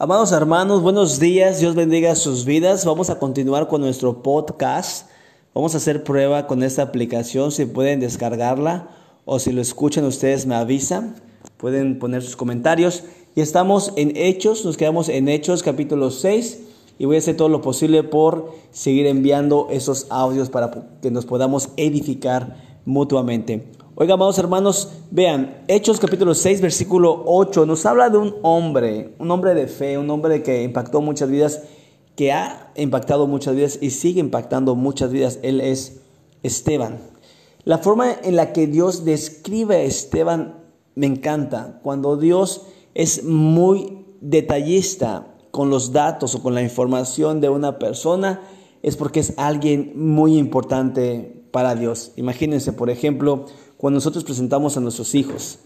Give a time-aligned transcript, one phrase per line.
[0.00, 2.84] Amados hermanos, buenos días, Dios bendiga sus vidas.
[2.84, 5.08] Vamos a continuar con nuestro podcast.
[5.52, 8.90] Vamos a hacer prueba con esta aplicación, si pueden descargarla
[9.24, 11.16] o si lo escuchan ustedes me avisan,
[11.56, 13.02] pueden poner sus comentarios.
[13.34, 16.60] Y estamos en Hechos, nos quedamos en Hechos capítulo 6
[17.00, 20.70] y voy a hacer todo lo posible por seguir enviando esos audios para
[21.02, 22.54] que nos podamos edificar
[22.84, 23.66] mutuamente.
[24.00, 29.28] Oiga, amados hermanos, vean, Hechos capítulo 6, versículo 8, nos habla de un hombre, un
[29.32, 31.64] hombre de fe, un hombre que impactó muchas vidas,
[32.14, 35.40] que ha impactado muchas vidas y sigue impactando muchas vidas.
[35.42, 36.00] Él es
[36.44, 37.00] Esteban.
[37.64, 40.62] La forma en la que Dios describe a Esteban
[40.94, 41.80] me encanta.
[41.82, 48.42] Cuando Dios es muy detallista con los datos o con la información de una persona,
[48.80, 52.12] es porque es alguien muy importante para Dios.
[52.14, 53.46] Imagínense, por ejemplo,
[53.78, 55.60] cuando nosotros presentamos a nuestros hijos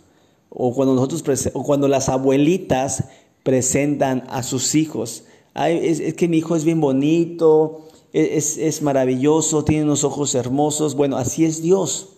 [0.51, 3.05] o cuando, nosotros o cuando las abuelitas
[3.43, 5.25] presentan a sus hijos.
[5.57, 10.95] es, que mi hijo es bien bonito, e, es, es maravilloso, tiene unos ojos hermosos.
[10.95, 12.11] Bueno, así es Dios.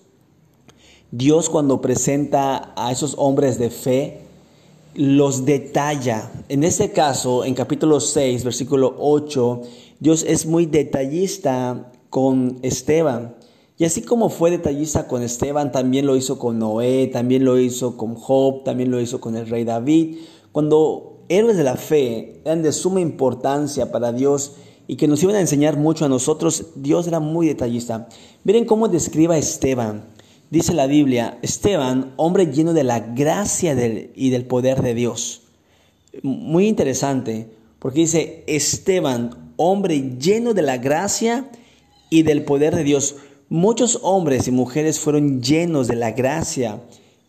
[1.12, 4.20] Dios cuando presenta a esos hombres de fe,
[4.95, 6.31] los detalla.
[6.48, 9.62] En este caso, en capítulo 6, versículo 8,
[10.01, 13.36] Dios es muy detallista con Esteban.
[13.77, 17.97] Y así como fue detallista con Esteban, también lo hizo con Noé, también lo hizo
[17.97, 20.19] con Job, también lo hizo con el rey David.
[20.53, 24.52] Cuando héroes de la fe eran de suma importancia para Dios
[24.86, 28.08] y que nos iban a enseñar mucho a nosotros, Dios era muy detallista.
[28.45, 30.05] Miren cómo describe a Esteban.
[30.50, 33.72] Dice la Biblia, Esteban, hombre lleno de la gracia
[34.14, 35.42] y del poder de Dios.
[36.22, 37.48] Muy interesante,
[37.80, 41.50] porque dice, Esteban, hombre lleno de la gracia
[42.08, 43.17] y del poder de Dios.
[43.55, 46.83] Muchos hombres y mujeres fueron llenos de la gracia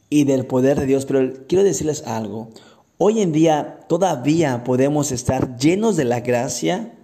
[0.09, 2.49] y del poder de Dios, pero quiero decirles algo.
[2.97, 6.97] Hoy en día todavía podemos estar llenos de la gracia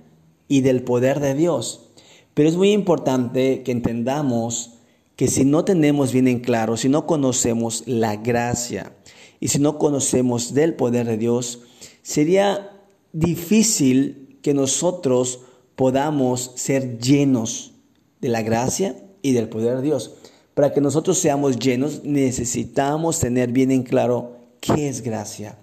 [0.47, 1.91] y del poder de Dios,
[2.33, 4.79] pero es muy importante que entendamos
[5.15, 8.95] que si no tenemos bien en claro, si no conocemos la gracia
[9.39, 11.59] y si no conocemos del poder de Dios,
[12.01, 12.71] sería
[13.13, 15.41] difícil que nosotros
[15.75, 17.73] podamos ser llenos
[18.19, 20.15] de la gracia y del poder de Dios.
[20.53, 25.57] Para que nosotros seamos llenos, necesitamos tener bien en claro qué es gracia,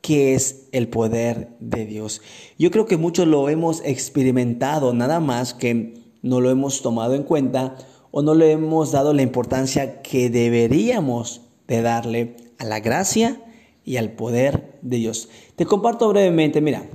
[0.00, 2.20] qué es el poder de Dios.
[2.58, 7.22] Yo creo que muchos lo hemos experimentado, nada más que no lo hemos tomado en
[7.22, 7.76] cuenta
[8.10, 13.40] o no le hemos dado la importancia que deberíamos de darle a la gracia
[13.84, 15.28] y al poder de Dios.
[15.56, 16.86] Te comparto brevemente, mira,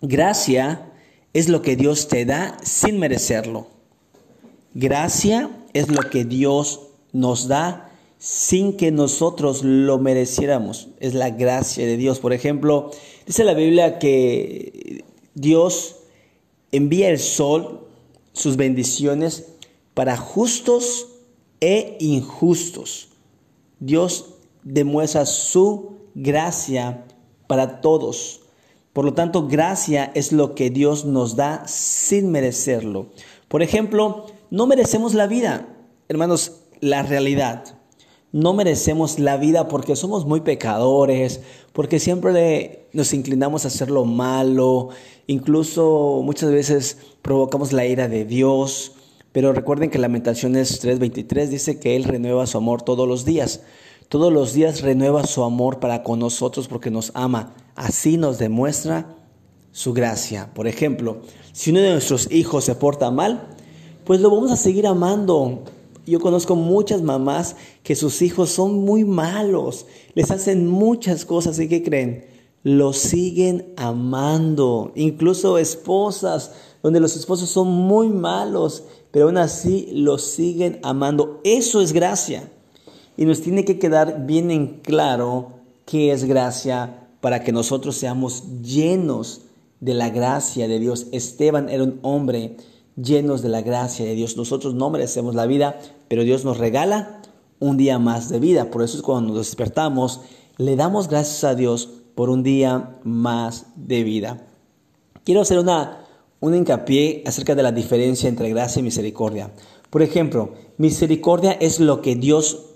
[0.00, 0.92] gracia
[1.32, 3.77] es lo que Dios te da sin merecerlo.
[4.74, 6.80] Gracia es lo que Dios
[7.12, 10.88] nos da sin que nosotros lo mereciéramos.
[11.00, 12.18] Es la gracia de Dios.
[12.18, 12.90] Por ejemplo,
[13.26, 15.96] dice la Biblia que Dios
[16.72, 17.86] envía el sol,
[18.32, 19.46] sus bendiciones,
[19.94, 21.06] para justos
[21.60, 23.08] e injustos.
[23.80, 27.04] Dios demuestra su gracia
[27.46, 28.40] para todos.
[28.92, 33.06] Por lo tanto, gracia es lo que Dios nos da sin merecerlo.
[33.46, 35.68] Por ejemplo, no merecemos la vida,
[36.08, 37.64] hermanos, la realidad.
[38.30, 41.40] No merecemos la vida porque somos muy pecadores,
[41.72, 44.90] porque siempre nos inclinamos a hacer lo malo,
[45.26, 48.92] incluso muchas veces provocamos la ira de Dios.
[49.32, 53.62] Pero recuerden que Lamentaciones 3:23 dice que Él renueva su amor todos los días.
[54.08, 57.54] Todos los días renueva su amor para con nosotros porque nos ama.
[57.74, 59.14] Así nos demuestra
[59.70, 60.50] su gracia.
[60.54, 61.18] Por ejemplo,
[61.52, 63.57] si uno de nuestros hijos se porta mal,
[64.08, 65.64] pues lo vamos a seguir amando.
[66.06, 71.68] Yo conozco muchas mamás que sus hijos son muy malos, les hacen muchas cosas y
[71.68, 72.24] ¿qué creen?
[72.62, 74.92] Lo siguen amando.
[74.94, 76.52] Incluso esposas,
[76.82, 81.42] donde los esposos son muy malos, pero aún así lo siguen amando.
[81.44, 82.50] Eso es gracia.
[83.18, 85.50] Y nos tiene que quedar bien en claro
[85.84, 89.42] qué es gracia para que nosotros seamos llenos
[89.80, 91.08] de la gracia de Dios.
[91.12, 92.56] Esteban era un hombre
[93.02, 94.36] llenos de la gracia de Dios.
[94.36, 95.78] Nosotros no merecemos la vida,
[96.08, 97.22] pero Dios nos regala
[97.60, 98.70] un día más de vida.
[98.70, 100.20] Por eso es cuando nos despertamos,
[100.56, 104.46] le damos gracias a Dios por un día más de vida.
[105.24, 106.04] Quiero hacer una,
[106.40, 109.52] un hincapié acerca de la diferencia entre gracia y misericordia.
[109.90, 112.66] Por ejemplo, misericordia es lo que Dios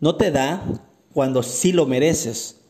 [0.00, 0.62] no te da
[1.12, 2.60] cuando sí lo mereces.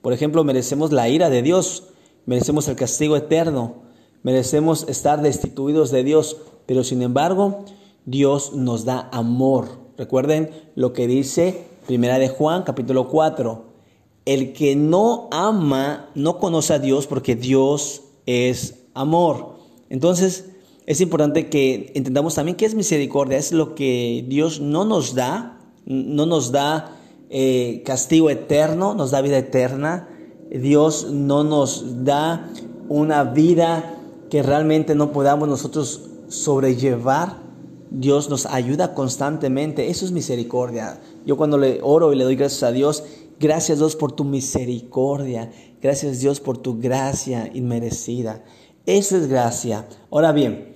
[0.00, 1.84] Por ejemplo, merecemos la ira de Dios,
[2.26, 3.82] merecemos el castigo eterno,
[4.22, 6.36] merecemos estar destituidos de Dios,
[6.72, 7.66] pero sin embargo,
[8.06, 9.68] Dios nos da amor.
[9.98, 13.62] Recuerden lo que dice Primera de Juan, capítulo 4.
[14.24, 19.56] el que no ama no conoce a Dios porque Dios es amor.
[19.90, 20.46] Entonces,
[20.86, 23.36] es importante que entendamos también qué es misericordia.
[23.36, 26.96] Es lo que Dios no nos da, no nos da
[27.28, 30.08] eh, castigo eterno, nos da vida eterna.
[30.50, 32.48] Dios no nos da
[32.88, 33.98] una vida
[34.30, 37.42] que realmente no podamos nosotros sobrellevar.
[37.90, 39.90] Dios nos ayuda constantemente.
[39.90, 41.00] Eso es misericordia.
[41.26, 43.04] Yo cuando le oro y le doy gracias a Dios,
[43.38, 45.52] gracias Dios por tu misericordia.
[45.80, 48.44] Gracias Dios por tu gracia inmerecida.
[48.86, 49.86] Eso es gracia.
[50.10, 50.74] Ahora bien,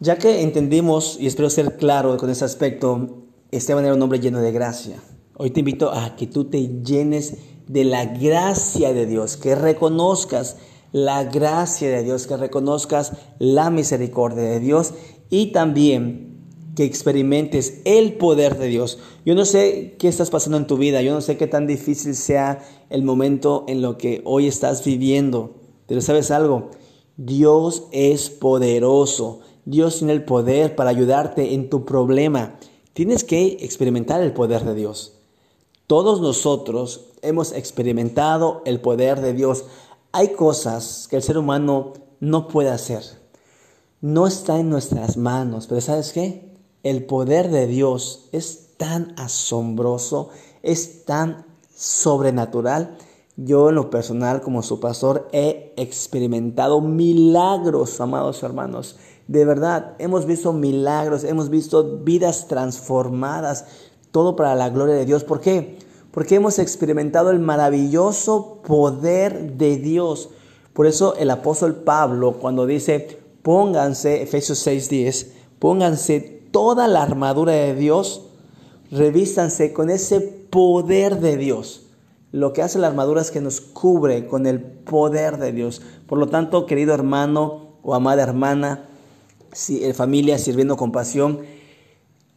[0.00, 4.40] ya que entendimos, y espero ser claro con ese aspecto, Esteban era un hombre lleno
[4.40, 5.02] de gracia.
[5.36, 10.56] Hoy te invito a que tú te llenes de la gracia de Dios, que reconozcas
[10.92, 14.94] la gracia de Dios, que reconozcas la misericordia de Dios
[15.30, 16.38] y también
[16.74, 18.98] que experimentes el poder de Dios.
[19.24, 22.14] Yo no sé qué estás pasando en tu vida, yo no sé qué tan difícil
[22.14, 25.56] sea el momento en lo que hoy estás viviendo,
[25.86, 26.70] pero sabes algo,
[27.16, 32.58] Dios es poderoso Dios tiene el poder para ayudarte en tu problema.
[32.94, 35.18] Tienes que experimentar el poder de Dios.
[35.86, 39.66] Todos nosotros hemos experimentado el poder de Dios.
[40.12, 43.02] Hay cosas que el ser humano no puede hacer.
[44.00, 46.54] No está en nuestras manos, pero ¿sabes qué?
[46.82, 50.30] El poder de Dios es tan asombroso,
[50.62, 51.44] es tan
[51.76, 52.96] sobrenatural.
[53.36, 58.96] Yo en lo personal como su pastor he experimentado milagros, amados hermanos.
[59.26, 63.66] De verdad, hemos visto milagros, hemos visto vidas transformadas,
[64.10, 65.22] todo para la gloria de Dios.
[65.22, 65.78] ¿Por qué?
[66.18, 70.30] Porque hemos experimentado el maravilloso poder de Dios.
[70.72, 75.28] Por eso el apóstol Pablo cuando dice, pónganse, Efesios 6:10,
[75.60, 76.18] pónganse
[76.50, 78.22] toda la armadura de Dios,
[78.90, 81.86] revístanse con ese poder de Dios.
[82.32, 85.82] Lo que hace la armadura es que nos cubre con el poder de Dios.
[86.08, 88.88] Por lo tanto, querido hermano o amada hermana,
[89.68, 91.42] eh, familia sirviendo con pasión.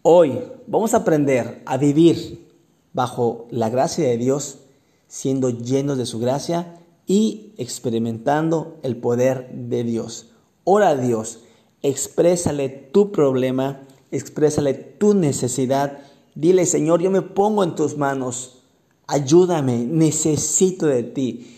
[0.04, 0.38] Hoy
[0.68, 2.51] vamos a aprender a vivir
[2.94, 4.60] bajo la gracia de Dios,
[5.08, 10.32] siendo llenos de su gracia y experimentando el poder de Dios.
[10.64, 11.40] Ora a Dios,
[11.82, 16.00] exprésale tu problema, exprésale tu necesidad.
[16.36, 18.64] Dile, Señor, yo me pongo en tus manos.
[19.08, 21.58] Ayúdame, necesito de ti.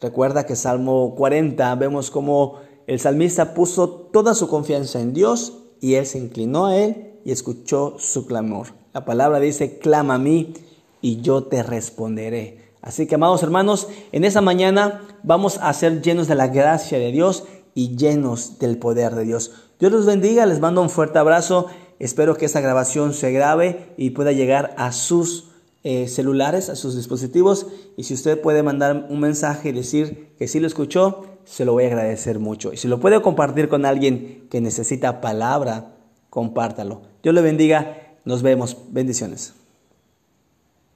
[0.00, 2.56] Recuerda que Salmo 40 vemos como
[2.86, 7.32] el salmista puso toda su confianza en Dios y él se inclinó a él y
[7.32, 8.68] escuchó su clamor.
[8.92, 10.54] La palabra dice, clama a mí
[11.02, 12.72] y yo te responderé.
[12.80, 17.12] Así que, amados hermanos, en esa mañana vamos a ser llenos de la gracia de
[17.12, 17.44] Dios
[17.74, 19.52] y llenos del poder de Dios.
[19.78, 21.66] Dios los bendiga, les mando un fuerte abrazo.
[21.98, 25.48] Espero que esta grabación se grabe y pueda llegar a sus
[25.84, 27.66] eh, celulares, a sus dispositivos.
[27.96, 31.72] Y si usted puede mandar un mensaje y decir que sí lo escuchó, se lo
[31.72, 32.72] voy a agradecer mucho.
[32.72, 35.94] Y si lo puede compartir con alguien que necesita palabra,
[36.30, 37.02] compártalo.
[37.22, 37.98] Dios le bendiga.
[38.24, 38.76] Nos vemos.
[38.90, 39.54] Bendiciones.